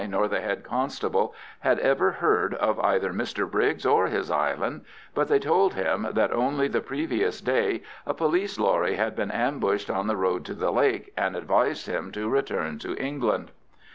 nor 0.09 0.27
the 0.27 0.41
Head 0.41 0.63
Constable 0.63 1.35
had 1.59 1.77
ever 1.77 2.13
heard 2.13 2.55
of 2.55 2.79
either 2.79 3.13
Mr 3.13 3.47
Briggs 3.47 3.85
or 3.85 4.07
his 4.07 4.31
island, 4.31 4.83
but 5.13 5.27
they 5.27 5.37
told 5.37 5.75
him 5.75 6.07
that 6.13 6.33
only 6.33 6.67
the 6.67 6.81
previous 6.81 7.39
day 7.39 7.83
a 8.07 8.13
police 8.15 8.57
lorry 8.57 8.95
had 8.95 9.15
been 9.15 9.29
ambushed 9.29 9.91
on 9.91 10.07
the 10.07 10.17
road 10.17 10.43
to 10.45 10.55
the 10.55 10.71
lake, 10.71 11.13
and 11.15 11.35
advised 11.35 11.85
him 11.85 12.11
to 12.13 12.27
return 12.27 12.79
to 12.79 12.95
England. 12.95 13.51